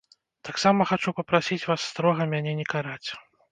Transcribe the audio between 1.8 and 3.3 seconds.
строга мяне не караць.